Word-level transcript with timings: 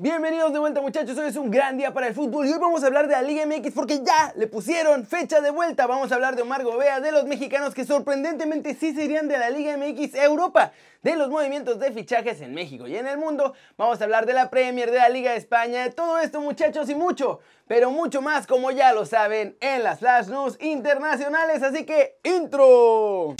Bienvenidos 0.00 0.52
de 0.52 0.60
vuelta 0.60 0.80
muchachos, 0.80 1.18
hoy 1.18 1.26
es 1.26 1.34
un 1.34 1.50
gran 1.50 1.76
día 1.76 1.92
para 1.92 2.06
el 2.06 2.14
fútbol 2.14 2.46
y 2.46 2.52
hoy 2.52 2.58
vamos 2.60 2.84
a 2.84 2.86
hablar 2.86 3.08
de 3.08 3.14
la 3.14 3.22
Liga 3.22 3.44
MX 3.44 3.72
porque 3.74 4.00
ya 4.04 4.32
le 4.36 4.46
pusieron 4.46 5.04
fecha 5.04 5.40
de 5.40 5.50
vuelta. 5.50 5.88
Vamos 5.88 6.12
a 6.12 6.14
hablar 6.14 6.36
de 6.36 6.42
Omar 6.42 6.62
Gobea, 6.62 7.00
de 7.00 7.10
los 7.10 7.24
mexicanos 7.24 7.74
que 7.74 7.84
sorprendentemente 7.84 8.76
sí 8.76 8.94
serían 8.94 9.26
de 9.26 9.38
la 9.38 9.50
Liga 9.50 9.76
MX 9.76 10.14
Europa, 10.14 10.70
de 11.02 11.16
los 11.16 11.30
movimientos 11.30 11.80
de 11.80 11.90
fichajes 11.90 12.40
en 12.42 12.54
México 12.54 12.86
y 12.86 12.96
en 12.96 13.08
el 13.08 13.18
mundo. 13.18 13.54
Vamos 13.76 14.00
a 14.00 14.04
hablar 14.04 14.24
de 14.24 14.34
la 14.34 14.50
Premier, 14.50 14.88
de 14.88 14.98
la 14.98 15.08
Liga 15.08 15.32
de 15.32 15.38
España, 15.38 15.82
de 15.82 15.90
todo 15.90 16.20
esto 16.20 16.40
muchachos 16.40 16.88
y 16.88 16.94
mucho, 16.94 17.40
pero 17.66 17.90
mucho 17.90 18.22
más 18.22 18.46
como 18.46 18.70
ya 18.70 18.92
lo 18.92 19.04
saben 19.04 19.56
en 19.60 19.82
las 19.82 19.98
Flash 19.98 20.28
News 20.28 20.58
internacionales. 20.60 21.60
Así 21.64 21.84
que, 21.84 22.20
intro. 22.22 23.34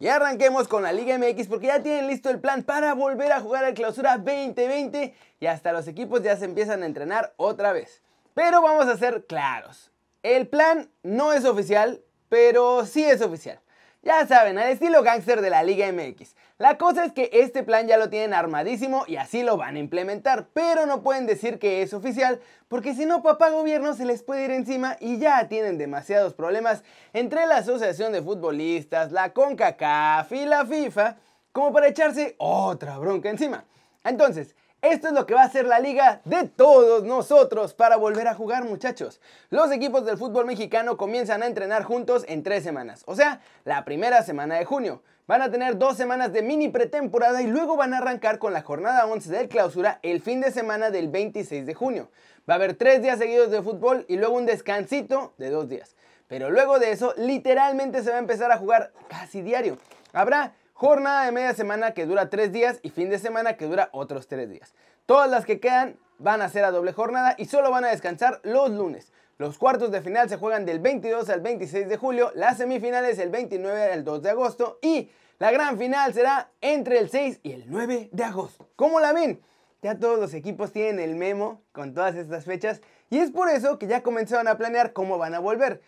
Y 0.00 0.08
arranquemos 0.08 0.66
con 0.66 0.82
la 0.82 0.94
Liga 0.94 1.18
MX 1.18 1.46
porque 1.46 1.66
ya 1.66 1.82
tienen 1.82 2.06
listo 2.06 2.30
el 2.30 2.40
plan 2.40 2.62
para 2.62 2.94
volver 2.94 3.30
a 3.32 3.40
jugar 3.40 3.66
al 3.66 3.74
Clausura 3.74 4.16
2020 4.16 5.14
y 5.40 5.46
hasta 5.46 5.72
los 5.72 5.86
equipos 5.88 6.22
ya 6.22 6.38
se 6.38 6.46
empiezan 6.46 6.82
a 6.82 6.86
entrenar 6.86 7.34
otra 7.36 7.72
vez. 7.72 8.00
Pero 8.32 8.62
vamos 8.62 8.86
a 8.86 8.96
ser 8.96 9.26
claros. 9.26 9.92
El 10.22 10.48
plan 10.48 10.90
no 11.02 11.34
es 11.34 11.44
oficial, 11.44 12.00
pero 12.30 12.86
sí 12.86 13.04
es 13.04 13.20
oficial. 13.20 13.60
Ya 14.02 14.26
saben, 14.26 14.56
al 14.56 14.70
estilo 14.70 15.02
gángster 15.02 15.42
de 15.42 15.50
la 15.50 15.62
Liga 15.62 15.86
MX. 15.92 16.34
La 16.56 16.78
cosa 16.78 17.04
es 17.04 17.12
que 17.12 17.28
este 17.34 17.62
plan 17.62 17.86
ya 17.86 17.98
lo 17.98 18.08
tienen 18.08 18.32
armadísimo 18.32 19.04
y 19.06 19.16
así 19.16 19.42
lo 19.42 19.58
van 19.58 19.76
a 19.76 19.78
implementar, 19.78 20.48
pero 20.54 20.86
no 20.86 21.02
pueden 21.02 21.26
decir 21.26 21.58
que 21.58 21.82
es 21.82 21.92
oficial 21.92 22.40
porque 22.68 22.94
si 22.94 23.04
no 23.04 23.22
papá 23.22 23.50
gobierno 23.50 23.92
se 23.92 24.06
les 24.06 24.22
puede 24.22 24.46
ir 24.46 24.52
encima 24.52 24.96
y 25.00 25.18
ya 25.18 25.48
tienen 25.48 25.76
demasiados 25.76 26.32
problemas 26.32 26.82
entre 27.12 27.46
la 27.46 27.58
Asociación 27.58 28.12
de 28.12 28.22
Futbolistas, 28.22 29.12
la 29.12 29.34
CONCACAF 29.34 30.32
y 30.32 30.46
la 30.46 30.64
FIFA 30.64 31.16
como 31.52 31.70
para 31.70 31.88
echarse 31.88 32.36
otra 32.38 32.96
bronca 32.96 33.28
encima. 33.28 33.64
Entonces, 34.02 34.56
esto 34.82 35.08
es 35.08 35.14
lo 35.14 35.26
que 35.26 35.34
va 35.34 35.42
a 35.42 35.50
ser 35.50 35.66
la 35.66 35.78
liga 35.78 36.20
de 36.24 36.48
todos 36.48 37.04
nosotros 37.04 37.74
para 37.74 37.96
volver 37.96 38.28
a 38.28 38.34
jugar 38.34 38.64
muchachos. 38.64 39.20
Los 39.50 39.70
equipos 39.72 40.06
del 40.06 40.16
fútbol 40.16 40.46
mexicano 40.46 40.96
comienzan 40.96 41.42
a 41.42 41.46
entrenar 41.46 41.84
juntos 41.84 42.24
en 42.28 42.42
tres 42.42 42.62
semanas, 42.62 43.02
o 43.06 43.14
sea, 43.14 43.40
la 43.64 43.84
primera 43.84 44.22
semana 44.22 44.56
de 44.56 44.64
junio. 44.64 45.02
Van 45.26 45.42
a 45.42 45.50
tener 45.50 45.78
dos 45.78 45.96
semanas 45.96 46.32
de 46.32 46.42
mini 46.42 46.70
pretemporada 46.70 47.40
y 47.40 47.46
luego 47.46 47.76
van 47.76 47.94
a 47.94 47.98
arrancar 47.98 48.38
con 48.38 48.52
la 48.52 48.62
jornada 48.62 49.06
11 49.06 49.30
del 49.30 49.48
clausura 49.48 50.00
el 50.02 50.20
fin 50.20 50.40
de 50.40 50.50
semana 50.50 50.90
del 50.90 51.08
26 51.08 51.66
de 51.66 51.74
junio. 51.74 52.10
Va 52.48 52.54
a 52.54 52.56
haber 52.56 52.74
tres 52.74 53.00
días 53.00 53.18
seguidos 53.18 53.50
de 53.50 53.62
fútbol 53.62 54.04
y 54.08 54.16
luego 54.16 54.34
un 54.34 54.46
descansito 54.46 55.34
de 55.38 55.50
dos 55.50 55.68
días. 55.68 55.94
Pero 56.26 56.50
luego 56.50 56.80
de 56.80 56.90
eso, 56.90 57.14
literalmente 57.16 58.02
se 58.02 58.10
va 58.10 58.16
a 58.16 58.20
empezar 58.20 58.50
a 58.50 58.56
jugar 58.56 58.92
casi 59.08 59.42
diario. 59.42 59.78
Habrá 60.12 60.54
jornada 60.80 61.26
de 61.26 61.32
media 61.32 61.52
semana 61.52 61.92
que 61.92 62.06
dura 62.06 62.30
tres 62.30 62.52
días 62.52 62.78
y 62.82 62.88
fin 62.88 63.10
de 63.10 63.18
semana 63.18 63.58
que 63.58 63.66
dura 63.66 63.90
otros 63.92 64.28
tres 64.28 64.48
días. 64.48 64.74
Todas 65.04 65.30
las 65.30 65.44
que 65.44 65.60
quedan 65.60 65.98
van 66.16 66.40
a 66.40 66.48
ser 66.48 66.64
a 66.64 66.70
doble 66.70 66.94
jornada 66.94 67.34
y 67.36 67.44
solo 67.44 67.70
van 67.70 67.84
a 67.84 67.88
descansar 67.88 68.40
los 68.44 68.70
lunes. 68.70 69.12
Los 69.36 69.58
cuartos 69.58 69.90
de 69.90 70.00
final 70.00 70.30
se 70.30 70.38
juegan 70.38 70.64
del 70.64 70.78
22 70.78 71.28
al 71.28 71.42
26 71.42 71.86
de 71.86 71.98
julio, 71.98 72.32
las 72.34 72.56
semifinales 72.56 73.18
el 73.18 73.28
29 73.28 73.92
al 73.92 74.04
2 74.04 74.22
de 74.22 74.30
agosto 74.30 74.78
y 74.80 75.10
la 75.38 75.50
gran 75.50 75.76
final 75.76 76.14
será 76.14 76.50
entre 76.62 76.98
el 76.98 77.10
6 77.10 77.40
y 77.42 77.52
el 77.52 77.64
9 77.66 78.08
de 78.10 78.24
agosto. 78.24 78.70
¿Cómo 78.74 79.00
la 79.00 79.12
ven? 79.12 79.42
Ya 79.82 79.98
todos 79.98 80.18
los 80.18 80.32
equipos 80.32 80.72
tienen 80.72 80.98
el 80.98 81.14
memo 81.14 81.60
con 81.72 81.92
todas 81.92 82.14
estas 82.14 82.46
fechas 82.46 82.80
y 83.10 83.18
es 83.18 83.30
por 83.30 83.50
eso 83.50 83.78
que 83.78 83.86
ya 83.86 84.02
comenzaron 84.02 84.48
a 84.48 84.56
planear 84.56 84.94
cómo 84.94 85.18
van 85.18 85.34
a 85.34 85.40
volver. 85.40 85.82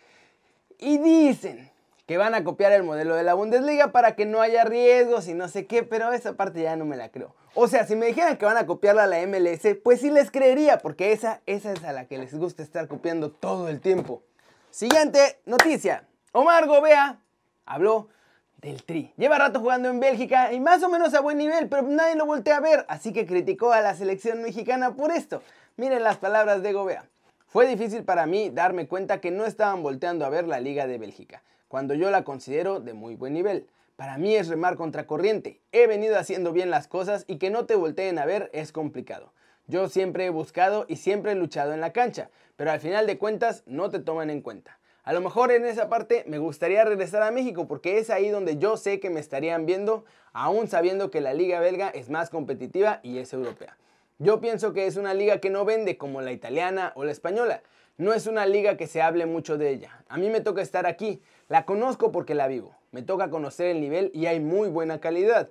Y 0.77 0.99
dicen 0.99 1.72
que 2.05 2.17
van 2.17 2.35
a 2.35 2.43
copiar 2.43 2.73
el 2.73 2.83
modelo 2.83 3.15
de 3.15 3.23
la 3.23 3.33
Bundesliga 3.33 3.91
para 3.91 4.15
que 4.15 4.25
no 4.25 4.41
haya 4.41 4.65
riesgos 4.65 5.27
y 5.27 5.33
no 5.33 5.47
sé 5.47 5.65
qué, 5.65 5.83
pero 5.83 6.11
esa 6.11 6.33
parte 6.35 6.61
ya 6.61 6.75
no 6.75 6.85
me 6.85 6.97
la 6.97 7.09
creo. 7.09 7.33
O 7.55 7.67
sea, 7.67 7.85
si 7.85 7.95
me 7.95 8.07
dijeran 8.07 8.37
que 8.37 8.45
van 8.45 8.57
a 8.57 8.65
copiarla 8.65 9.03
a 9.03 9.07
la 9.07 9.25
MLS, 9.25 9.77
pues 9.83 10.01
sí 10.01 10.09
les 10.09 10.29
creería, 10.29 10.79
porque 10.79 11.11
esa, 11.13 11.41
esa 11.45 11.71
es 11.71 11.83
a 11.83 11.93
la 11.93 12.05
que 12.05 12.17
les 12.17 12.35
gusta 12.35 12.61
estar 12.61 12.87
copiando 12.87 13.31
todo 13.31 13.69
el 13.69 13.79
tiempo. 13.79 14.21
Siguiente 14.69 15.39
noticia. 15.45 16.07
Omar 16.33 16.67
Gobea 16.67 17.19
habló 17.65 18.09
del 18.57 18.83
Tri. 18.83 19.13
Lleva 19.17 19.37
rato 19.37 19.59
jugando 19.59 19.89
en 19.89 19.99
Bélgica 19.99 20.51
y 20.51 20.59
más 20.59 20.83
o 20.83 20.89
menos 20.89 21.13
a 21.13 21.21
buen 21.21 21.37
nivel, 21.37 21.69
pero 21.69 21.83
nadie 21.83 22.15
lo 22.15 22.25
voltea 22.25 22.57
a 22.57 22.61
ver, 22.61 22.85
así 22.89 23.13
que 23.13 23.25
criticó 23.25 23.71
a 23.71 23.81
la 23.81 23.95
selección 23.95 24.41
mexicana 24.41 24.95
por 24.95 25.11
esto. 25.11 25.41
Miren 25.77 26.03
las 26.03 26.17
palabras 26.17 26.63
de 26.63 26.73
Gobea. 26.73 27.05
Fue 27.47 27.67
difícil 27.67 28.03
para 28.03 28.25
mí 28.25 28.49
darme 28.49 28.87
cuenta 28.87 29.21
que 29.21 29.31
no 29.31 29.45
estaban 29.45 29.83
volteando 29.83 30.25
a 30.25 30.29
ver 30.29 30.47
la 30.47 30.59
Liga 30.59 30.87
de 30.87 30.97
Bélgica 30.97 31.43
cuando 31.73 31.95
yo 31.95 32.11
la 32.11 32.23
considero 32.23 32.79
de 32.79 32.93
muy 32.93 33.15
buen 33.15 33.33
nivel. 33.33 33.65
Para 33.95 34.19
mí 34.19 34.35
es 34.35 34.47
remar 34.47 34.75
contracorriente. 34.75 35.59
He 35.71 35.87
venido 35.87 36.19
haciendo 36.19 36.53
bien 36.53 36.69
las 36.69 36.87
cosas 36.87 37.25
y 37.25 37.39
que 37.39 37.49
no 37.49 37.65
te 37.65 37.73
volteen 37.73 38.19
a 38.19 38.27
ver 38.27 38.51
es 38.53 38.71
complicado. 38.71 39.33
Yo 39.65 39.89
siempre 39.89 40.27
he 40.27 40.29
buscado 40.29 40.85
y 40.87 40.97
siempre 40.97 41.31
he 41.31 41.35
luchado 41.35 41.73
en 41.73 41.81
la 41.81 41.91
cancha, 41.91 42.29
pero 42.57 42.69
al 42.69 42.79
final 42.79 43.07
de 43.07 43.17
cuentas 43.17 43.63
no 43.65 43.89
te 43.89 43.97
toman 43.97 44.29
en 44.29 44.41
cuenta. 44.41 44.77
A 45.03 45.13
lo 45.13 45.21
mejor 45.21 45.51
en 45.51 45.65
esa 45.65 45.89
parte 45.89 46.23
me 46.27 46.37
gustaría 46.37 46.85
regresar 46.85 47.23
a 47.23 47.31
México 47.31 47.67
porque 47.67 47.97
es 47.97 48.11
ahí 48.11 48.29
donde 48.29 48.59
yo 48.59 48.77
sé 48.77 48.99
que 48.99 49.09
me 49.09 49.19
estarían 49.19 49.65
viendo, 49.65 50.05
aún 50.31 50.67
sabiendo 50.67 51.09
que 51.09 51.21
la 51.21 51.33
liga 51.33 51.59
belga 51.59 51.89
es 51.89 52.07
más 52.07 52.29
competitiva 52.29 52.99
y 53.01 53.17
es 53.17 53.33
europea. 53.33 53.79
Yo 54.19 54.39
pienso 54.41 54.73
que 54.73 54.85
es 54.85 54.95
una 54.95 55.15
liga 55.15 55.39
que 55.39 55.49
no 55.49 55.65
vende 55.65 55.97
como 55.97 56.21
la 56.21 56.33
italiana 56.33 56.93
o 56.95 57.03
la 57.03 57.11
española. 57.11 57.63
No 57.97 58.13
es 58.13 58.27
una 58.27 58.45
liga 58.45 58.77
que 58.77 58.87
se 58.87 59.01
hable 59.01 59.25
mucho 59.25 59.57
de 59.57 59.69
ella. 59.69 60.03
A 60.07 60.17
mí 60.17 60.29
me 60.29 60.41
toca 60.41 60.61
estar 60.61 60.85
aquí, 60.85 61.21
la 61.53 61.65
conozco 61.65 62.11
porque 62.11 62.33
la 62.33 62.47
vivo. 62.47 62.75
Me 62.89 63.03
toca 63.03 63.29
conocer 63.29 63.67
el 63.67 63.79
nivel 63.79 64.09
y 64.15 64.25
hay 64.25 64.39
muy 64.39 64.69
buena 64.69 64.99
calidad. 64.99 65.49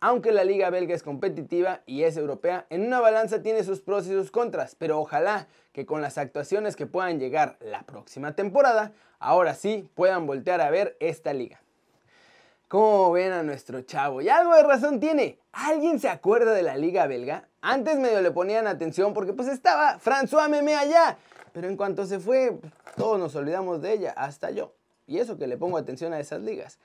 Aunque 0.00 0.32
la 0.32 0.42
liga 0.42 0.68
belga 0.68 0.96
es 0.96 1.04
competitiva 1.04 1.82
y 1.86 2.02
es 2.02 2.16
europea, 2.16 2.66
en 2.70 2.84
una 2.84 2.98
balanza 2.98 3.40
tiene 3.40 3.62
sus 3.62 3.80
pros 3.80 4.08
y 4.08 4.10
sus 4.10 4.32
contras, 4.32 4.74
pero 4.74 4.98
ojalá 4.98 5.46
que 5.72 5.86
con 5.86 6.02
las 6.02 6.18
actuaciones 6.18 6.74
que 6.74 6.86
puedan 6.86 7.20
llegar 7.20 7.56
la 7.60 7.84
próxima 7.84 8.34
temporada, 8.34 8.94
ahora 9.20 9.54
sí 9.54 9.88
puedan 9.94 10.26
voltear 10.26 10.60
a 10.60 10.70
ver 10.70 10.96
esta 10.98 11.32
liga. 11.32 11.62
¿Cómo 12.66 13.12
ven 13.12 13.30
a 13.30 13.44
nuestro 13.44 13.80
chavo? 13.82 14.22
Y 14.22 14.28
algo 14.28 14.56
de 14.56 14.64
razón 14.64 14.98
tiene. 14.98 15.38
¿Alguien 15.52 16.00
se 16.00 16.08
acuerda 16.08 16.52
de 16.52 16.64
la 16.64 16.76
liga 16.76 17.06
belga? 17.06 17.46
Antes 17.60 18.00
medio 18.00 18.20
le 18.22 18.32
ponían 18.32 18.66
atención 18.66 19.14
porque 19.14 19.32
pues 19.32 19.46
estaba 19.46 20.00
François 20.00 20.48
Memé 20.48 20.74
allá. 20.74 21.16
Pero 21.52 21.68
en 21.68 21.76
cuanto 21.76 22.06
se 22.06 22.18
fue, 22.18 22.58
todos 22.96 23.20
nos 23.20 23.36
olvidamos 23.36 23.80
de 23.82 23.92
ella, 23.92 24.14
hasta 24.16 24.50
yo. 24.50 24.72
Y 25.06 25.18
eso 25.18 25.36
que 25.36 25.46
le 25.46 25.56
pongo 25.56 25.76
atención 25.76 26.12
a 26.12 26.20
esas 26.20 26.40
ligas. 26.40 26.78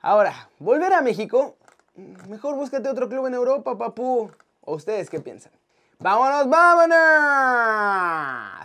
Ahora, 0.00 0.48
volver 0.58 0.92
a 0.92 1.00
México, 1.00 1.56
mejor 2.28 2.56
búscate 2.56 2.88
otro 2.88 3.08
club 3.08 3.26
en 3.26 3.34
Europa, 3.34 3.78
papú. 3.78 4.30
¿O 4.62 4.74
ustedes 4.74 5.08
qué 5.10 5.20
piensan? 5.20 5.52
¡Vámonos, 5.98 6.48
vámonos! 6.48 6.98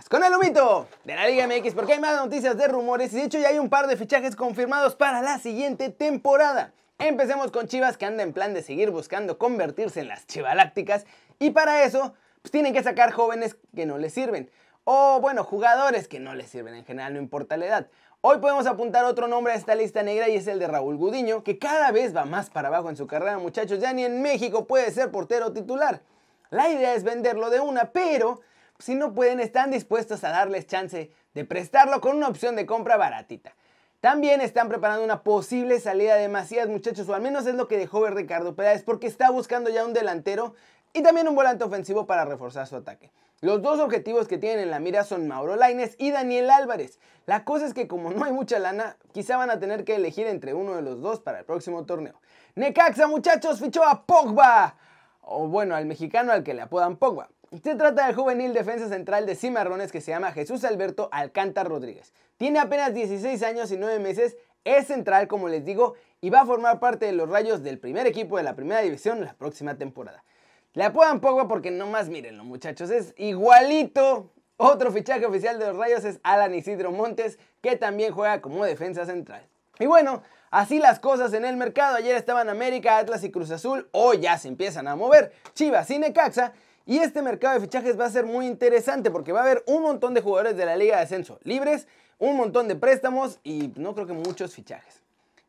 Con 0.08 0.24
el 0.24 0.34
humito 0.34 0.88
de 1.04 1.14
la 1.14 1.28
Liga 1.28 1.46
MX, 1.46 1.74
porque 1.74 1.92
hay 1.92 2.00
más 2.00 2.16
noticias 2.16 2.56
de 2.56 2.66
rumores 2.66 3.12
y 3.12 3.16
de 3.16 3.24
hecho 3.24 3.38
ya 3.38 3.48
hay 3.48 3.60
un 3.60 3.68
par 3.68 3.86
de 3.86 3.96
fichajes 3.96 4.34
confirmados 4.34 4.96
para 4.96 5.22
la 5.22 5.38
siguiente 5.38 5.90
temporada. 5.90 6.72
Empecemos 6.98 7.52
con 7.52 7.68
Chivas 7.68 7.96
que 7.96 8.06
anda 8.06 8.24
en 8.24 8.32
plan 8.32 8.54
de 8.54 8.62
seguir 8.62 8.90
buscando 8.90 9.38
convertirse 9.38 10.00
en 10.00 10.08
las 10.08 10.26
chivalácticas 10.26 11.06
y 11.38 11.50
para 11.50 11.84
eso 11.84 12.12
pues, 12.42 12.50
tienen 12.50 12.72
que 12.72 12.82
sacar 12.82 13.12
jóvenes 13.12 13.56
que 13.76 13.86
no 13.86 13.98
les 13.98 14.12
sirven. 14.12 14.50
O 14.82 15.20
bueno, 15.20 15.44
jugadores 15.44 16.08
que 16.08 16.18
no 16.18 16.34
les 16.34 16.50
sirven 16.50 16.74
en 16.74 16.84
general, 16.84 17.12
no 17.14 17.20
importa 17.20 17.56
la 17.56 17.66
edad. 17.66 17.86
Hoy 18.20 18.38
podemos 18.38 18.66
apuntar 18.66 19.04
otro 19.04 19.28
nombre 19.28 19.52
a 19.52 19.56
esta 19.56 19.76
lista 19.76 20.02
negra 20.02 20.28
y 20.28 20.34
es 20.34 20.48
el 20.48 20.58
de 20.58 20.66
Raúl 20.66 20.96
Gudiño, 20.96 21.44
que 21.44 21.56
cada 21.56 21.92
vez 21.92 22.16
va 22.16 22.24
más 22.24 22.50
para 22.50 22.66
abajo 22.66 22.90
en 22.90 22.96
su 22.96 23.06
carrera, 23.06 23.38
muchachos. 23.38 23.78
Ya 23.78 23.92
ni 23.92 24.04
en 24.04 24.22
México 24.22 24.66
puede 24.66 24.90
ser 24.90 25.12
portero 25.12 25.52
titular. 25.52 26.02
La 26.50 26.68
idea 26.68 26.94
es 26.94 27.04
venderlo 27.04 27.48
de 27.48 27.60
una, 27.60 27.92
pero 27.92 28.40
si 28.80 28.96
no 28.96 29.14
pueden, 29.14 29.38
están 29.38 29.70
dispuestos 29.70 30.24
a 30.24 30.30
darles 30.30 30.66
chance 30.66 31.12
de 31.32 31.44
prestarlo 31.44 32.00
con 32.00 32.16
una 32.16 32.26
opción 32.26 32.56
de 32.56 32.66
compra 32.66 32.96
baratita. 32.96 33.54
También 34.00 34.40
están 34.40 34.68
preparando 34.68 35.04
una 35.04 35.22
posible 35.22 35.78
salida 35.78 36.16
de 36.16 36.26
Macías, 36.26 36.66
muchachos, 36.66 37.08
o 37.08 37.14
al 37.14 37.22
menos 37.22 37.46
es 37.46 37.54
lo 37.54 37.68
que 37.68 37.78
dejó 37.78 38.00
ver 38.00 38.14
Ricardo 38.14 38.56
Pérez, 38.56 38.82
porque 38.82 39.06
está 39.06 39.30
buscando 39.30 39.70
ya 39.70 39.84
un 39.84 39.92
delantero 39.92 40.56
y 40.92 41.04
también 41.04 41.28
un 41.28 41.36
volante 41.36 41.62
ofensivo 41.62 42.04
para 42.08 42.24
reforzar 42.24 42.66
su 42.66 42.74
ataque. 42.74 43.12
Los 43.40 43.62
dos 43.62 43.78
objetivos 43.78 44.26
que 44.26 44.36
tienen 44.36 44.58
en 44.58 44.70
la 44.72 44.80
mira 44.80 45.04
son 45.04 45.28
Mauro 45.28 45.54
Laines 45.54 45.94
y 45.96 46.10
Daniel 46.10 46.50
Álvarez. 46.50 46.98
La 47.24 47.44
cosa 47.44 47.66
es 47.66 47.74
que 47.74 47.86
como 47.86 48.10
no 48.10 48.24
hay 48.24 48.32
mucha 48.32 48.58
lana, 48.58 48.96
quizá 49.12 49.36
van 49.36 49.48
a 49.48 49.60
tener 49.60 49.84
que 49.84 49.94
elegir 49.94 50.26
entre 50.26 50.54
uno 50.54 50.74
de 50.74 50.82
los 50.82 51.00
dos 51.00 51.20
para 51.20 51.38
el 51.38 51.44
próximo 51.44 51.86
torneo. 51.86 52.20
Necaxa 52.56 53.06
muchachos 53.06 53.60
fichó 53.60 53.84
a 53.84 54.04
Pogba, 54.04 54.74
o 55.20 55.46
bueno, 55.46 55.76
al 55.76 55.86
mexicano 55.86 56.32
al 56.32 56.42
que 56.42 56.52
le 56.52 56.62
apodan 56.62 56.96
Pogba. 56.96 57.28
Se 57.62 57.76
trata 57.76 58.06
del 58.06 58.16
juvenil 58.16 58.52
defensa 58.52 58.88
central 58.88 59.24
de 59.24 59.36
Cimarrones 59.36 59.92
que 59.92 60.00
se 60.00 60.10
llama 60.10 60.32
Jesús 60.32 60.64
Alberto 60.64 61.08
Alcántar 61.12 61.68
Rodríguez. 61.68 62.12
Tiene 62.38 62.58
apenas 62.58 62.92
16 62.92 63.40
años 63.44 63.70
y 63.70 63.76
9 63.76 64.00
meses, 64.00 64.36
es 64.64 64.88
central 64.88 65.28
como 65.28 65.48
les 65.48 65.64
digo 65.64 65.94
y 66.20 66.30
va 66.30 66.40
a 66.40 66.46
formar 66.46 66.80
parte 66.80 67.06
de 67.06 67.12
los 67.12 67.30
rayos 67.30 67.62
del 67.62 67.78
primer 67.78 68.08
equipo 68.08 68.36
de 68.36 68.42
la 68.42 68.56
primera 68.56 68.80
división 68.80 69.24
la 69.24 69.34
próxima 69.34 69.78
temporada. 69.78 70.24
Le 70.74 70.84
apodan 70.84 71.20
Pogba 71.20 71.48
porque 71.48 71.70
nomás 71.70 72.08
mírenlo, 72.08 72.44
muchachos, 72.44 72.90
es 72.90 73.14
igualito. 73.16 74.30
Otro 74.56 74.90
fichaje 74.90 75.24
oficial 75.24 75.58
de 75.58 75.66
los 75.68 75.76
Rayos 75.76 76.04
es 76.04 76.18
Alan 76.22 76.54
Isidro 76.54 76.90
Montes, 76.90 77.38
que 77.60 77.76
también 77.76 78.12
juega 78.12 78.40
como 78.40 78.64
defensa 78.64 79.06
central. 79.06 79.46
Y 79.78 79.86
bueno, 79.86 80.22
así 80.50 80.78
las 80.78 80.98
cosas 80.98 81.32
en 81.32 81.44
el 81.44 81.56
mercado. 81.56 81.96
Ayer 81.96 82.16
estaban 82.16 82.48
América, 82.48 82.98
Atlas 82.98 83.22
y 83.22 83.30
Cruz 83.30 83.50
Azul. 83.50 83.88
Hoy 83.92 84.20
ya 84.20 84.36
se 84.36 84.48
empiezan 84.48 84.88
a 84.88 84.96
mover 84.96 85.32
Chivas 85.54 85.88
y 85.90 85.98
Necaxa. 85.98 86.52
Y 86.86 86.98
este 86.98 87.22
mercado 87.22 87.54
de 87.54 87.60
fichajes 87.60 88.00
va 88.00 88.06
a 88.06 88.10
ser 88.10 88.24
muy 88.24 88.46
interesante 88.46 89.10
porque 89.10 89.30
va 89.30 89.40
a 89.40 89.42
haber 89.42 89.62
un 89.66 89.82
montón 89.82 90.14
de 90.14 90.22
jugadores 90.22 90.56
de 90.56 90.64
la 90.64 90.74
Liga 90.74 90.96
de 90.96 91.02
Ascenso 91.02 91.38
libres, 91.44 91.86
un 92.18 92.36
montón 92.36 92.66
de 92.66 92.76
préstamos 92.76 93.38
y 93.44 93.72
no 93.76 93.94
creo 93.94 94.06
que 94.06 94.14
muchos 94.14 94.54
fichajes. 94.54 95.02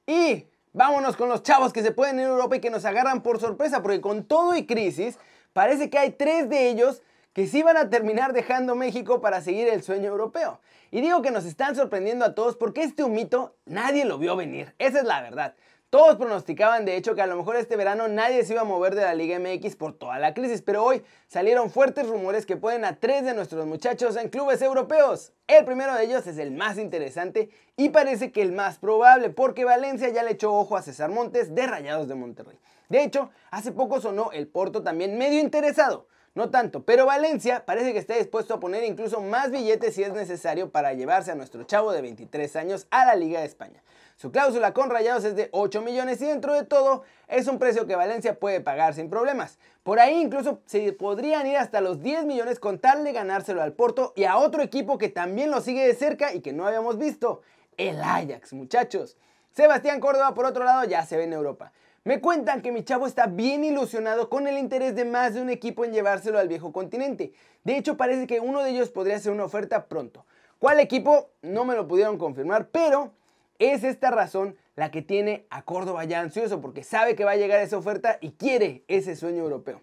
Y 0.06 0.48
vámonos 0.80 1.18
con 1.18 1.28
los 1.28 1.44
chavos 1.44 1.74
que 1.74 1.84
se 1.84 1.92
pueden 1.92 2.22
ir 2.22 2.26
a 2.28 2.30
Europa 2.30 2.56
y 2.56 2.62
que 2.62 2.70
nos 2.70 2.86
agarran 2.86 3.22
por 3.22 3.42
sorpresa 3.42 3.82
porque 3.82 4.00
con 4.00 4.24
todo 4.24 4.56
y 4.56 4.66
crisis 4.66 5.18
parece 5.52 5.90
que 5.90 6.00
hay 6.00 6.12
tres 6.12 6.48
de 6.48 6.70
ellos 6.70 7.04
que 7.34 7.48
sí 7.48 7.62
van 7.64 7.76
a 7.76 7.90
terminar 7.90 8.32
dejando 8.32 8.76
México 8.76 9.20
para 9.20 9.42
seguir 9.42 9.68
el 9.68 9.84
sueño 9.84 10.08
europeo. 10.08 10.62
Y 10.90 11.02
digo 11.02 11.22
que 11.22 11.32
nos 11.32 11.44
están 11.44 11.76
sorprendiendo 11.76 12.24
a 12.24 12.34
todos 12.34 12.56
porque 12.56 12.84
este 12.84 13.04
humito 13.04 13.58
nadie 13.66 14.06
lo 14.06 14.18
vio 14.20 14.38
venir, 14.38 14.74
esa 14.80 15.00
es 15.00 15.04
la 15.04 15.22
verdad. 15.22 15.54
Todos 15.90 16.18
pronosticaban 16.18 16.86
de 16.86 16.98
hecho 16.98 17.16
que 17.16 17.24
a 17.24 17.26
lo 17.26 17.36
mejor 17.36 17.56
este 17.56 17.76
verano 17.76 18.08
nadie 18.08 18.46
se 18.46 18.54
iba 18.54 18.62
a 18.62 18.66
mover 18.66 18.94
de 18.94 19.02
la 19.02 19.16
Liga 19.16 19.40
MX 19.40 19.76
por 19.76 19.98
toda 19.98 20.20
la 20.20 20.36
crisis, 20.36 20.62
pero 20.62 20.84
hoy 20.84 21.02
salieron 21.26 21.72
fuertes 21.72 22.08
rumores 22.08 22.46
que 22.46 22.58
pueden 22.58 22.86
a 22.86 23.00
tres 23.00 23.26
de 23.26 23.34
nuestros 23.34 23.66
muchachos 23.66 24.16
en 24.16 24.30
clubes 24.30 24.62
europeos. 24.62 25.34
El 25.48 25.66
primero 25.66 25.96
de 25.96 26.04
ellos 26.04 26.28
es 26.28 26.38
el 26.38 26.52
más 26.52 26.78
interesante 26.78 27.50
y 27.76 27.90
parece 27.90 28.32
que 28.32 28.44
el 28.44 28.52
más 28.52 28.78
probable 28.78 29.32
porque 29.32 29.66
Valencia 29.66 30.10
ya 30.10 30.22
le 30.22 30.34
echó 30.34 30.54
ojo 30.54 30.78
a 30.78 30.84
César 30.84 31.10
Montes 31.10 31.56
de 31.56 31.66
Rayados 31.66 32.08
de 32.08 32.14
Monterrey. 32.14 32.60
De 32.90 33.04
hecho, 33.04 33.32
hace 33.50 33.72
poco 33.72 34.00
sonó 34.00 34.32
el 34.32 34.48
Porto 34.48 34.84
también 34.84 35.18
medio 35.18 35.40
interesado. 35.40 36.06
No 36.36 36.52
tanto, 36.52 36.84
pero 36.84 37.08
Valencia 37.08 37.66
parece 37.66 37.94
que 37.94 38.00
está 38.00 38.16
dispuesto 38.16 38.54
a 38.54 38.60
poner 38.60 38.84
incluso 38.84 39.22
más 39.22 39.50
billetes 39.50 39.96
si 39.96 40.04
es 40.04 40.14
necesario 40.14 40.70
para 40.70 40.94
llevarse 40.94 41.32
a 41.32 41.36
nuestro 41.36 41.64
chavo 41.64 41.92
de 41.92 42.04
23 42.04 42.56
años 42.58 42.86
a 42.92 43.06
la 43.06 43.16
Liga 43.16 43.40
de 43.40 43.48
España. 43.48 43.82
Su 44.20 44.34
cláusula 44.34 44.74
con 44.74 44.90
Rayados 44.90 45.24
es 45.24 45.38
de 45.38 45.48
8 45.54 45.82
millones 45.82 46.22
y 46.22 46.26
dentro 46.26 46.54
de 46.54 46.66
todo 46.66 47.04
es 47.30 47.48
un 47.48 47.58
precio 47.58 47.88
que 47.88 47.96
Valencia 47.96 48.38
puede 48.38 48.60
pagar 48.60 48.94
sin 48.94 49.10
problemas. 49.10 49.60
Por 49.82 50.02
ahí 50.02 50.20
incluso 50.20 50.60
se 50.66 50.92
podrían 50.92 51.48
ir 51.48 51.56
hasta 51.56 51.80
los 51.80 52.02
10 52.02 52.26
millones 52.26 52.60
con 52.60 52.80
tal 52.80 53.06
de 53.06 53.14
ganárselo 53.14 53.62
al 53.62 53.72
Porto 53.72 54.12
y 54.18 54.26
a 54.26 54.36
otro 54.36 54.62
equipo 54.62 54.98
que 54.98 55.08
también 55.08 55.52
lo 55.52 55.62
sigue 55.62 55.88
de 55.88 55.96
cerca 55.96 56.34
y 56.34 56.42
que 56.42 56.52
no 56.52 56.68
habíamos 56.68 56.98
visto, 56.98 57.44
el 57.78 58.02
Ajax, 58.02 58.52
muchachos. 58.52 59.16
Sebastián 59.52 60.02
Córdoba, 60.02 60.34
por 60.34 60.46
otro 60.46 60.66
lado, 60.66 60.84
ya 60.84 61.06
se 61.06 61.16
ve 61.16 61.24
en 61.24 61.32
Europa. 61.32 61.72
Me 62.04 62.20
cuentan 62.20 62.62
que 62.62 62.74
mi 62.74 62.84
chavo 62.84 63.08
está 63.08 63.28
bien 63.28 63.64
ilusionado 63.64 64.30
con 64.30 64.48
el 64.48 64.58
interés 64.58 64.96
de 64.96 65.06
más 65.06 65.34
de 65.34 65.42
un 65.42 65.50
equipo 65.50 65.86
en 65.86 65.94
llevárselo 65.94 66.40
al 66.40 66.50
viejo 66.50 66.74
continente. 66.74 67.32
De 67.64 67.78
hecho, 67.78 67.96
parece 67.96 68.28
que 68.28 68.42
uno 68.42 68.64
de 68.64 68.72
ellos 68.72 68.90
podría 68.90 69.16
hacer 69.16 69.32
una 69.32 69.46
oferta 69.46 69.86
pronto. 69.86 70.26
¿Cuál 70.60 70.82
equipo? 70.82 71.30
No 71.42 71.64
me 71.64 71.74
lo 71.74 71.88
pudieron 71.88 72.18
confirmar, 72.18 72.68
pero 72.68 73.14
es 73.60 73.84
esta 73.84 74.10
razón 74.10 74.56
la 74.76 74.90
que 74.90 75.02
tiene 75.02 75.46
a 75.50 75.64
Córdoba 75.64 76.06
ya 76.06 76.22
ansioso 76.22 76.62
porque 76.62 76.84
sabe 76.84 77.16
que 77.16 77.26
va 77.26 77.32
a 77.32 77.36
llegar 77.36 77.62
esa 77.62 77.78
oferta 77.78 78.18
y 78.22 78.32
quiere 78.32 78.84
ese 78.88 79.16
sueño 79.16 79.44
europeo. 79.44 79.82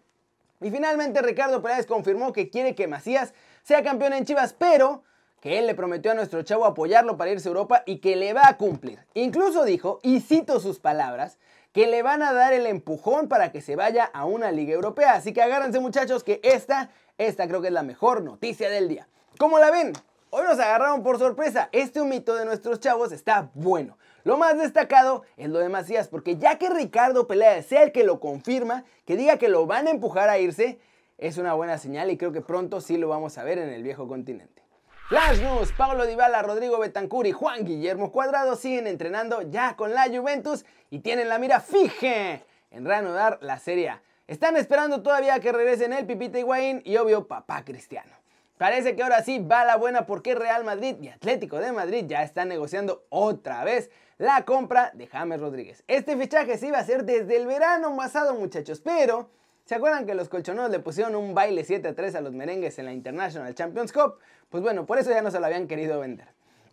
Y 0.60 0.70
finalmente 0.70 1.20
Ricardo 1.22 1.62
Pérez 1.62 1.86
confirmó 1.86 2.32
que 2.32 2.48
quiere 2.48 2.74
que 2.74 2.88
Macías 2.88 3.34
sea 3.62 3.82
campeón 3.82 4.14
en 4.14 4.24
Chivas, 4.24 4.54
pero 4.54 5.02
que 5.40 5.58
él 5.58 5.66
le 5.66 5.74
prometió 5.74 6.10
a 6.10 6.14
nuestro 6.14 6.42
chavo 6.42 6.64
apoyarlo 6.64 7.16
para 7.18 7.30
irse 7.30 7.48
a 7.48 7.50
Europa 7.50 7.82
y 7.84 7.98
que 7.98 8.16
le 8.16 8.32
va 8.32 8.48
a 8.48 8.56
cumplir. 8.56 9.00
Incluso 9.14 9.64
dijo, 9.64 10.00
y 10.02 10.20
cito 10.20 10.58
sus 10.60 10.80
palabras, 10.80 11.38
que 11.72 11.86
le 11.86 12.02
van 12.02 12.22
a 12.22 12.32
dar 12.32 12.54
el 12.54 12.66
empujón 12.66 13.28
para 13.28 13.52
que 13.52 13.60
se 13.60 13.76
vaya 13.76 14.04
a 14.04 14.24
una 14.24 14.50
liga 14.50 14.72
europea. 14.72 15.12
Así 15.12 15.34
que 15.34 15.42
agárrense 15.42 15.78
muchachos 15.78 16.24
que 16.24 16.40
esta, 16.42 16.90
esta 17.18 17.46
creo 17.46 17.60
que 17.60 17.68
es 17.68 17.74
la 17.74 17.82
mejor 17.82 18.22
noticia 18.22 18.70
del 18.70 18.88
día. 18.88 19.08
¿Cómo 19.38 19.58
la 19.58 19.70
ven? 19.70 19.92
Hoy 20.30 20.42
nos 20.44 20.58
agarraron 20.58 21.04
por 21.04 21.18
sorpresa. 21.18 21.68
Este 21.70 22.00
humito 22.00 22.34
de 22.34 22.44
nuestros 22.44 22.80
chavos 22.80 23.12
está 23.12 23.50
bueno. 23.54 23.96
Lo 24.24 24.36
más 24.36 24.58
destacado 24.58 25.22
es 25.36 25.48
lo 25.48 25.60
de 25.60 25.68
Macías, 25.68 26.08
porque 26.08 26.36
ya 26.36 26.58
que 26.58 26.68
Ricardo 26.68 27.28
Pelea 27.28 27.62
sea 27.62 27.84
el 27.84 27.92
que 27.92 28.02
lo 28.02 28.18
confirma, 28.18 28.84
que 29.04 29.16
diga 29.16 29.38
que 29.38 29.48
lo 29.48 29.66
van 29.66 29.86
a 29.86 29.90
empujar 29.90 30.28
a 30.28 30.38
irse, 30.38 30.80
es 31.16 31.38
una 31.38 31.54
buena 31.54 31.78
señal 31.78 32.10
y 32.10 32.16
creo 32.16 32.32
que 32.32 32.40
pronto 32.40 32.80
sí 32.80 32.96
lo 32.96 33.08
vamos 33.08 33.38
a 33.38 33.44
ver 33.44 33.58
en 33.58 33.68
el 33.68 33.84
viejo 33.84 34.08
continente. 34.08 34.62
Flash 35.08 35.40
News, 35.40 35.70
Pablo 35.78 36.04
Dybala, 36.04 36.42
Rodrigo 36.42 36.80
Betancur 36.80 37.28
y 37.28 37.32
Juan 37.32 37.64
Guillermo 37.64 38.10
Cuadrado 38.10 38.56
siguen 38.56 38.88
entrenando 38.88 39.42
ya 39.42 39.76
con 39.76 39.94
la 39.94 40.08
Juventus 40.08 40.64
y 40.90 40.98
tienen 40.98 41.28
la 41.28 41.38
mira 41.38 41.60
fije 41.60 42.44
en 42.72 42.84
reanudar 42.84 43.38
la 43.42 43.60
Serie 43.60 43.90
A. 43.90 44.02
Están 44.26 44.56
esperando 44.56 45.02
todavía 45.02 45.38
que 45.38 45.52
regresen 45.52 45.92
el 45.92 46.04
Pipita 46.04 46.40
Higuaín 46.40 46.82
y 46.84 46.96
obvio 46.96 47.28
papá 47.28 47.64
Cristiano. 47.64 48.15
Parece 48.58 48.96
que 48.96 49.02
ahora 49.02 49.22
sí 49.22 49.38
va 49.38 49.64
la 49.64 49.76
buena 49.76 50.06
porque 50.06 50.34
Real 50.34 50.64
Madrid 50.64 50.96
y 51.00 51.08
Atlético 51.08 51.58
de 51.58 51.72
Madrid 51.72 52.04
ya 52.06 52.22
están 52.22 52.48
negociando 52.48 53.04
otra 53.10 53.64
vez 53.64 53.90
la 54.18 54.44
compra 54.44 54.92
de 54.94 55.06
James 55.06 55.40
Rodríguez. 55.40 55.84
Este 55.88 56.16
fichaje 56.16 56.56
se 56.56 56.68
iba 56.68 56.78
a 56.78 56.80
hacer 56.80 57.04
desde 57.04 57.36
el 57.36 57.46
verano 57.46 57.94
pasado 57.96 58.34
muchachos, 58.34 58.80
pero 58.80 59.30
¿Se 59.66 59.74
acuerdan 59.74 60.06
que 60.06 60.14
los 60.14 60.28
colchoneros 60.28 60.70
le 60.70 60.78
pusieron 60.78 61.16
un 61.16 61.34
baile 61.34 61.64
7 61.64 61.88
a 61.88 61.94
3 61.96 62.14
a 62.14 62.20
los 62.20 62.32
merengues 62.32 62.78
en 62.78 62.84
la 62.84 62.92
International 62.92 63.52
Champions 63.52 63.92
Cup? 63.92 64.20
Pues 64.48 64.62
bueno, 64.62 64.86
por 64.86 64.96
eso 64.96 65.10
ya 65.10 65.22
no 65.22 65.32
se 65.32 65.40
lo 65.40 65.46
habían 65.46 65.66
querido 65.66 65.98
vender. 65.98 66.28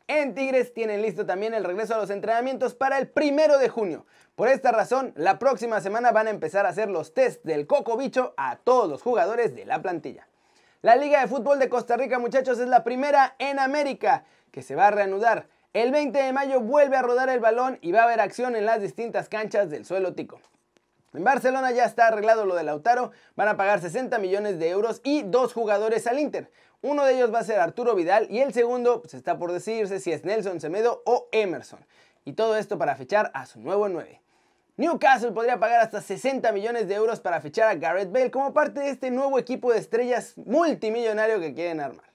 En 0.08 0.36
Tigres 0.36 0.76
tienen 0.76 1.02
listo 1.02 1.26
también 1.26 1.56
el 1.56 1.64
regreso 1.64 1.96
a 1.96 1.98
los 1.98 2.12
entrenamientos 2.12 2.76
para 2.76 3.00
el 3.00 3.08
primero 3.08 3.58
de 3.58 3.68
junio. 3.68 4.06
Por 4.36 4.48
esta 4.48 4.72
razón, 4.72 5.12
la 5.16 5.40
próxima 5.40 5.82
semana 5.82 6.12
van 6.12 6.28
a 6.28 6.30
empezar 6.30 6.68
a 6.68 6.70
hacer 6.70 6.88
los 6.88 7.16
test 7.16 7.44
del 7.44 7.66
coco 7.66 7.98
bicho 7.98 8.36
a 8.38 8.58
todos 8.58 8.88
los 8.88 9.02
jugadores 9.02 9.56
de 9.56 9.66
la 9.66 9.82
plantilla. 9.82 10.28
La 10.84 10.98
Liga 10.98 11.22
de 11.22 11.30
Fútbol 11.30 11.60
de 11.60 11.70
Costa 11.70 11.96
Rica, 11.96 12.20
muchachos, 12.20 12.60
es 12.60 12.68
la 12.68 12.84
primera 12.84 13.38
en 13.40 13.58
América 13.58 14.26
que 14.52 14.62
se 14.62 14.76
va 14.76 14.88
a 14.88 14.92
reanudar. 14.92 15.48
El 15.72 15.94
20 15.94 16.22
de 16.22 16.34
mayo 16.34 16.60
vuelve 16.60 16.98
a 16.98 17.02
rodar 17.02 17.30
el 17.30 17.40
balón 17.40 17.80
y 17.80 17.94
va 17.94 18.02
a 18.02 18.04
haber 18.04 18.20
acción 18.20 18.54
en 18.58 18.66
las 18.66 18.82
distintas 18.82 19.30
canchas 19.30 19.70
del 19.70 19.86
suelo 19.86 20.14
tico. 20.14 20.42
En 21.14 21.24
Barcelona 21.24 21.72
ya 21.72 21.86
está 21.86 22.08
arreglado 22.08 22.46
lo 22.46 22.56
de 22.56 22.66
Lautaro, 22.66 23.12
van 23.38 23.48
a 23.48 23.56
pagar 23.56 23.80
60 23.80 24.20
millones 24.20 24.60
de 24.60 24.72
euros 24.72 25.00
y 25.06 25.22
dos 25.22 25.54
jugadores 25.54 26.06
al 26.06 26.20
Inter. 26.20 26.52
Uno 26.82 27.06
de 27.06 27.14
ellos 27.14 27.34
va 27.34 27.40
a 27.40 27.46
ser 27.46 27.62
Arturo 27.62 27.96
Vidal 27.96 28.28
y 28.30 28.42
el 28.42 28.52
segundo 28.54 29.02
pues 29.04 29.14
está 29.14 29.38
por 29.38 29.54
decidirse 29.54 30.02
si 30.02 30.12
es 30.12 30.26
Nelson 30.26 30.60
Semedo 30.60 31.02
o 31.06 31.30
Emerson. 31.32 31.80
Y 32.26 32.34
todo 32.34 32.58
esto 32.58 32.78
para 32.78 32.98
fechar 32.98 33.32
a 33.34 33.46
su 33.46 33.62
nuevo 33.62 33.88
9. 33.88 34.23
Newcastle 34.76 35.34
podría 35.34 35.60
pagar 35.60 35.82
hasta 35.82 36.02
60 36.02 36.52
millones 36.52 36.88
de 36.88 36.96
euros 36.96 37.20
para 37.20 37.40
fichar 37.42 37.68
a 37.70 37.76
Garrett 37.76 38.12
Bale 38.12 38.32
como 38.32 38.54
parte 38.54 38.80
de 38.80 38.90
este 38.90 39.12
nuevo 39.12 39.38
equipo 39.38 39.72
de 39.72 39.78
estrellas 39.78 40.34
multimillonario 40.36 41.40
que 41.40 41.54
quieren 41.54 41.80
armar. 41.80 42.06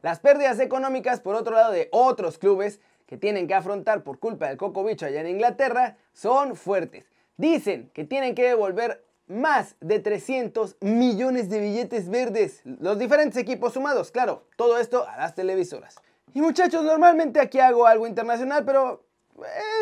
Las 0.00 0.18
pérdidas 0.20 0.58
económicas, 0.58 1.20
por 1.20 1.34
otro 1.34 1.54
lado, 1.54 1.72
de 1.72 1.90
otros 1.92 2.38
clubes 2.38 2.80
que 3.04 3.18
tienen 3.18 3.46
que 3.46 3.52
afrontar 3.52 4.02
por 4.02 4.18
culpa 4.18 4.48
del 4.48 4.56
coco 4.56 4.82
bicho 4.82 5.04
allá 5.04 5.20
en 5.20 5.28
Inglaterra 5.28 5.98
son 6.14 6.56
fuertes. 6.56 7.04
Dicen 7.36 7.90
que 7.92 8.04
tienen 8.04 8.34
que 8.34 8.44
devolver 8.44 9.04
más 9.26 9.76
de 9.80 10.00
300 10.00 10.76
millones 10.80 11.50
de 11.50 11.60
billetes 11.60 12.08
verdes. 12.08 12.62
Los 12.64 12.98
diferentes 12.98 13.36
equipos 13.36 13.74
sumados, 13.74 14.10
claro, 14.10 14.44
todo 14.56 14.78
esto 14.78 15.06
a 15.06 15.18
las 15.18 15.34
televisoras. 15.34 15.96
Y 16.32 16.40
muchachos, 16.40 16.82
normalmente 16.82 17.40
aquí 17.40 17.60
hago 17.60 17.86
algo 17.86 18.06
internacional, 18.06 18.64
pero 18.64 19.05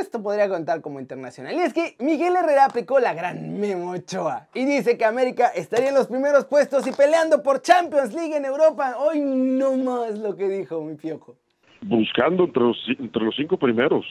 esto 0.00 0.22
podría 0.22 0.48
contar 0.48 0.80
como 0.80 1.00
internacional. 1.00 1.54
Y 1.54 1.60
es 1.60 1.72
que 1.72 1.96
Miguel 1.98 2.34
Herrera 2.36 2.66
aplicó 2.66 2.98
la 2.98 3.14
gran 3.14 3.58
Memo 3.58 3.92
Ochoa 3.92 4.48
y 4.54 4.64
dice 4.64 4.98
que 4.98 5.04
América 5.04 5.48
estaría 5.48 5.88
en 5.88 5.94
los 5.94 6.08
primeros 6.08 6.46
puestos 6.46 6.86
y 6.86 6.92
peleando 6.92 7.42
por 7.42 7.62
Champions 7.62 8.14
League 8.14 8.36
en 8.36 8.44
Europa. 8.44 8.96
Hoy 8.98 9.20
no 9.20 9.76
más 9.76 10.18
lo 10.18 10.36
que 10.36 10.48
dijo 10.48 10.80
mi 10.82 10.94
piojo. 10.94 11.36
Buscando 11.82 12.44
entre 12.44 12.62
los, 12.62 12.76
entre 12.98 13.22
los 13.22 13.34
cinco 13.36 13.58
primeros 13.58 14.04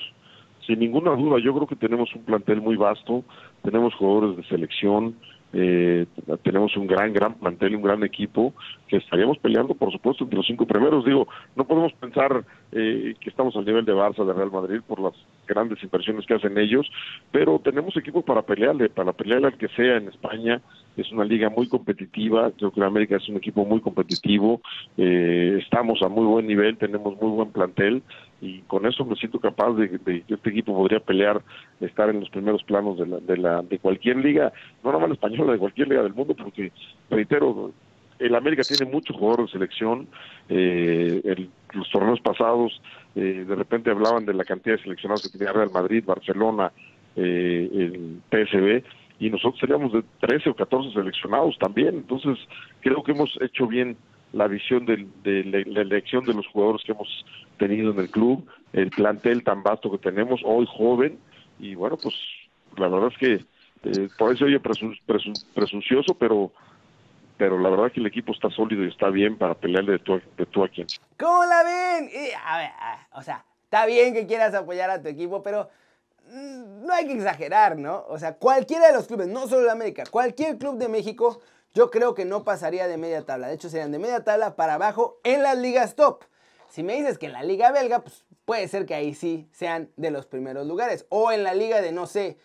sin 0.66 0.80
ninguna 0.80 1.12
duda, 1.12 1.40
yo 1.44 1.54
creo 1.54 1.68
que 1.68 1.76
tenemos 1.76 2.14
un 2.16 2.24
plantel 2.24 2.62
muy 2.62 2.76
vasto, 2.76 3.24
tenemos 3.64 3.94
jugadores 3.96 4.38
de 4.38 4.44
selección, 4.48 5.16
eh, 5.54 6.08
tenemos 6.42 6.76
un 6.76 6.88
gran, 6.88 7.14
gran 7.14 7.36
plantel 7.36 7.76
un 7.76 7.84
gran 7.84 8.04
equipo 8.04 8.54
que 8.88 8.98
estaríamos 8.98 9.38
peleando, 9.38 9.76
por 9.76 9.92
supuesto, 9.92 10.24
entre 10.24 10.38
los 10.38 10.48
cinco 10.48 10.66
primeros. 10.66 11.06
Digo, 11.06 11.28
no 11.56 11.66
podemos 11.66 11.94
pensar 11.94 12.44
eh, 12.72 13.14
que 13.20 13.30
estamos 13.30 13.56
al 13.56 13.66
nivel 13.66 13.86
de 13.86 13.94
Barça, 13.94 14.26
de 14.26 14.34
Real 14.34 14.52
Madrid, 14.52 14.82
por 14.86 15.00
las 15.00 15.14
grandes 15.48 15.82
inversiones 15.84 16.26
que 16.26 16.34
hacen 16.34 16.58
ellos, 16.58 16.92
pero 17.32 17.60
tenemos 17.60 17.96
equipos 17.96 18.24
para 18.24 18.42
pelearle, 18.42 18.90
para 18.90 19.14
pelearle 19.14 19.48
al 19.48 19.58
que 19.58 19.68
sea 19.70 19.98
en 19.98 20.08
España. 20.08 20.62
Es 20.96 21.12
una 21.12 21.26
liga 21.26 21.50
muy 21.50 21.68
competitiva, 21.68 22.52
creo 22.52 22.72
que 22.72 22.84
América 22.84 23.18
es 23.18 23.28
un 23.28 23.38
equipo 23.38 23.66
muy 23.66 23.82
competitivo, 23.82 24.62
eh, 24.98 25.60
estamos 25.62 26.02
a 26.04 26.08
muy 26.08 26.26
buen 26.26 26.46
nivel, 26.46 26.78
tenemos 26.78 27.20
muy 27.20 27.32
buen 27.32 27.52
plantel 27.52 28.04
y 28.42 28.60
con 28.62 28.86
eso 28.86 29.04
me 29.06 29.16
siento 29.16 29.40
capaz 29.40 29.74
de, 29.74 29.90
que 29.90 30.24
este 30.28 30.50
equipo 30.50 30.76
podría 30.76 31.00
pelear, 31.00 31.42
estar 31.82 32.10
en 32.10 32.20
los 32.20 32.30
primeros 32.30 32.64
planos 32.64 33.00
de, 33.00 33.08
la, 33.08 33.20
de, 33.20 33.38
la, 33.38 33.62
de 33.62 33.80
cualquier 33.80 34.18
liga, 34.18 34.54
no 34.84 34.92
nada 34.92 35.08
más 35.08 35.12
española, 35.12 35.54
de 35.54 35.60
cualquier 35.60 35.88
liga 35.88 36.04
del 36.04 36.14
mundo, 36.14 36.36
porque, 36.36 36.72
reitero, 37.10 37.72
el 38.20 38.36
América 38.36 38.64
tiene 38.64 38.92
muchos 38.92 39.16
jugadores 39.18 39.48
de 39.48 39.54
selección, 39.54 40.08
eh, 40.50 41.48
los 41.74 41.90
torneos 41.90 42.22
pasados 42.22 42.82
eh, 43.16 43.46
de 43.48 43.56
repente 43.56 43.92
hablaban 43.92 44.26
de 44.26 44.34
la 44.34 44.44
cantidad 44.44 44.76
de 44.76 44.84
seleccionados 44.84 45.24
que 45.24 45.38
tenía 45.38 45.54
Real 45.54 45.72
Madrid, 45.72 46.04
Barcelona, 46.06 46.72
eh, 47.16 47.70
el 47.72 48.22
PSB, 48.30 48.84
y 49.20 49.30
nosotros 49.30 49.60
teníamos 49.60 49.94
de 49.94 50.04
13 50.22 50.50
o 50.50 50.56
14 50.56 50.94
seleccionados 50.94 51.58
también, 51.60 51.96
entonces 51.96 52.38
creo 52.82 53.04
que 53.04 53.12
hemos 53.12 53.38
hecho 53.42 53.68
bien 53.68 53.98
la 54.34 54.48
visión 54.48 54.86
de, 54.86 55.08
la, 55.24 55.82
elección 55.82 56.26
de 56.26 56.34
los 56.34 56.48
jugadores 56.48 56.82
que 56.84 56.92
hemos 56.92 57.08
tenido 57.58 57.92
en 57.92 58.00
el 58.00 58.10
club. 58.10 58.46
el 58.74 58.90
plantel 58.90 59.44
tan 59.44 59.62
vasto 59.62 59.92
que 59.92 60.00
tenemos, 60.00 60.42
hoy 60.44 60.68
joven, 60.68 61.20
y 61.60 61.76
bueno, 61.76 61.98
pues 62.02 62.16
la 62.78 62.88
verdad 62.88 63.12
es 63.12 63.18
que 63.18 63.34
eh, 63.86 64.10
por 64.18 64.34
eso 64.34 64.46
oye 64.46 64.60
presuncioso, 64.60 66.16
pero 66.16 66.52
pero 67.38 67.60
la 67.60 67.70
verdad 67.70 67.92
que 67.92 68.00
el 68.00 68.06
equipo 68.06 68.32
está 68.32 68.50
sólido 68.50 68.84
y 68.86 68.90
está 68.90 69.10
bien 69.10 69.38
para 69.38 69.56
pelearle 69.56 69.94
de 69.94 70.00
tú, 70.00 70.22
de 70.38 70.46
tú 70.46 70.64
a 70.64 70.70
quien. 70.70 70.88
¿Cómo 71.20 71.44
la 71.46 71.64
ven? 71.64 72.10
o 73.14 73.22
sea, 73.22 73.44
está 73.66 73.86
bien 73.86 74.14
que 74.14 74.28
quieras 74.28 74.54
apoyar 74.54 74.90
a 74.90 75.02
tu 75.02 75.10
equipo, 75.10 75.42
pero 75.44 75.70
no 76.32 76.94
hay 76.94 77.08
que 77.08 77.14
exagerar, 77.14 77.78
¿no? 77.78 78.06
O 78.08 78.18
sea, 78.20 78.36
cualquiera 78.36 78.88
de 78.88 78.94
los 78.94 79.08
clubes, 79.08 79.28
no 79.28 79.48
solo 79.48 79.62
el 79.62 79.70
América, 79.70 80.04
cualquier 80.10 80.58
club 80.58 80.78
de 80.78 80.88
México, 80.88 81.42
yo 81.74 81.90
creo 81.90 82.14
que 82.14 82.26
no 82.26 82.44
pasaría 82.44 82.88
de 82.88 82.98
media 82.98 83.26
tabla. 83.26 83.48
De 83.48 83.56
hecho, 83.56 83.70
serían 83.70 83.92
de 83.92 84.00
media 84.00 84.24
tabla 84.24 84.56
para 84.56 84.76
abajo 84.76 85.20
en 85.24 85.42
las 85.42 85.58
ligas 85.58 85.96
top. 85.96 86.24
Si 86.70 86.84
me 86.84 86.96
dices 86.96 87.18
que 87.18 87.28
en 87.28 87.34
la 87.34 87.44
liga 87.44 87.72
belga, 87.72 88.00
pues 88.00 88.26
puede 88.46 88.68
ser 88.68 88.86
que 88.86 88.96
ahí 88.96 89.14
sí 89.14 89.48
sean 89.52 89.92
de 89.96 90.12
los 90.12 90.26
primeros 90.26 90.68
lugares. 90.68 91.06
O 91.10 91.32
en 91.32 91.44
la 91.44 91.54
liga 91.54 91.82
de, 91.82 91.92
no 91.92 92.08
sé, 92.08 92.38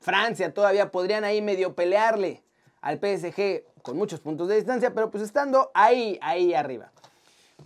Francia, 0.00 0.52
todavía 0.52 0.90
podrían 0.90 1.24
ahí 1.24 1.40
medio 1.40 1.74
pelearle 1.74 2.42
al 2.82 2.98
PSG 2.98 3.64
con 3.82 3.96
muchos 3.96 4.20
puntos 4.20 4.48
de 4.48 4.56
distancia, 4.56 4.92
pero 4.94 5.10
pues 5.10 5.22
estando 5.22 5.70
ahí, 5.74 6.18
ahí 6.22 6.54
arriba. 6.54 6.92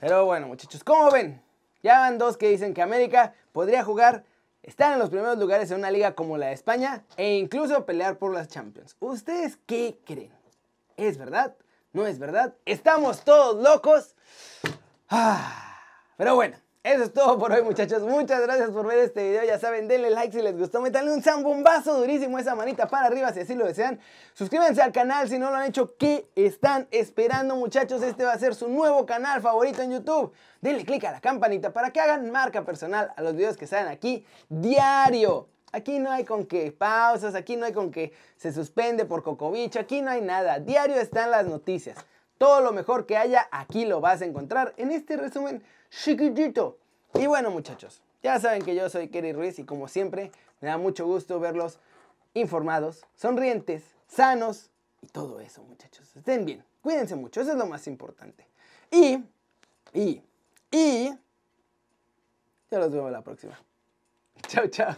Pero 0.01 0.25
bueno, 0.25 0.47
muchachos, 0.47 0.85
¿cómo 0.85 1.11
ven? 1.11 1.43
Ya 1.83 2.01
van 2.01 2.19
dos 2.19 2.37
que 2.37 2.49
dicen 2.49 2.75
que 2.75 2.83
América 2.83 3.35
podría 3.53 3.83
jugar, 3.83 4.25
estar 4.63 4.93
en 4.93 4.99
los 4.99 5.11
primeros 5.11 5.39
lugares 5.39 5.71
en 5.71 5.79
una 5.79 5.91
liga 5.91 6.15
como 6.15 6.39
la 6.39 6.47
de 6.47 6.53
España 6.53 7.05
e 7.17 7.37
incluso 7.37 7.87
pelear 7.87 8.19
por 8.19 8.33
las 8.33 8.49
Champions. 8.49 8.97
¿Ustedes 9.01 9.59
qué 9.67 9.99
creen? 10.05 10.33
¿Es 10.97 11.19
verdad? 11.19 11.57
¿No 11.93 12.07
es 12.07 12.19
verdad? 12.19 12.55
¿Estamos 12.65 13.25
todos 13.25 13.63
locos? 13.63 14.15
Ah, 15.09 15.81
pero 16.17 16.35
bueno, 16.35 16.57
eso 16.93 17.05
es 17.05 17.13
todo 17.13 17.39
por 17.39 17.53
hoy 17.53 17.63
muchachos, 17.63 18.03
muchas 18.03 18.41
gracias 18.41 18.71
por 18.71 18.87
ver 18.87 18.99
este 18.99 19.23
video, 19.23 19.45
ya 19.45 19.59
saben, 19.59 19.89
denle 19.89 20.09
like 20.09 20.33
si 20.33 20.43
les 20.43 20.57
gustó, 20.57 20.81
métanle 20.81 21.13
un 21.13 21.23
zambombazo 21.23 21.99
durísimo 21.99 22.39
esa 22.39 22.55
manita 22.55 22.89
para 22.89 23.09
arriba 23.09 23.31
si 23.31 23.41
así 23.41 23.55
lo 23.55 23.67
desean, 23.67 24.01
suscríbanse 24.33 24.81
al 24.81 24.91
canal 24.91 25.29
si 25.29 25.39
no 25.39 25.51
lo 25.51 25.57
han 25.57 25.67
hecho, 25.67 25.95
¿qué 25.99 26.31
están 26.35 26.89
esperando 26.91 27.57
muchachos? 27.57 28.03
Este 28.03 28.25
va 28.25 28.33
a 28.33 28.39
ser 28.39 28.55
su 28.55 28.69
nuevo 28.69 29.05
canal 29.05 29.43
favorito 29.43 29.83
en 29.83 29.93
YouTube, 29.93 30.33
denle 30.63 30.87
click 30.87 31.05
a 31.05 31.13
la 31.13 31.21
campanita 31.21 31.75
para 31.75 31.91
que 31.91 32.01
hagan 32.01 32.31
marca 32.31 32.65
personal 32.65 33.13
a 33.15 33.21
los 33.23 33.35
videos 33.35 33.59
que 33.59 33.67
salen 33.67 33.89
aquí 33.89 34.25
diario. 34.49 35.49
Aquí 35.71 35.99
no 35.99 36.11
hay 36.11 36.25
con 36.25 36.47
que 36.47 36.73
pausas, 36.73 37.35
aquí 37.35 37.57
no 37.57 37.67
hay 37.67 37.75
con 37.75 37.91
que 37.91 38.15
se 38.39 38.55
suspende 38.55 39.05
por 39.05 39.23
cocobicho, 39.23 39.79
aquí 39.79 40.01
no 40.01 40.11
hay 40.11 40.23
nada, 40.23 40.61
diario 40.61 40.97
están 40.97 41.31
las 41.31 41.45
noticias. 41.45 41.99
Todo 42.39 42.61
lo 42.61 42.73
mejor 42.73 43.07
que 43.07 43.17
haya 43.17 43.49
aquí 43.51 43.85
lo 43.85 44.01
vas 44.01 44.23
a 44.23 44.25
encontrar 44.25 44.73
en 44.77 44.93
este 44.93 45.17
resumen 45.17 45.63
chiquitito. 45.91 46.79
Y 47.15 47.27
bueno 47.27 47.51
muchachos, 47.51 48.01
ya 48.23 48.39
saben 48.39 48.63
que 48.63 48.75
yo 48.75 48.89
soy 48.89 49.09
Kerry 49.09 49.33
Ruiz 49.33 49.59
y 49.59 49.65
como 49.65 49.89
siempre 49.89 50.31
me 50.61 50.69
da 50.69 50.79
mucho 50.79 51.07
gusto 51.07 51.41
verlos 51.41 51.79
informados, 52.35 53.05
sonrientes, 53.17 53.83
sanos 54.07 54.71
y 55.03 55.07
todo 55.07 55.41
eso 55.41 55.63
muchachos. 55.63 56.15
Estén 56.17 56.45
bien, 56.45 56.65
cuídense 56.81 57.17
mucho, 57.17 57.41
eso 57.41 57.53
es 57.53 57.59
lo 57.59 57.67
más 57.67 57.87
importante. 57.87 58.47
Y, 58.91 59.25
y, 59.93 60.23
y, 60.71 61.11
ya 62.71 62.79
los 62.79 62.93
veo 62.93 63.11
la 63.11 63.23
próxima. 63.23 63.59
Chao, 64.47 64.67
chao. 64.69 64.95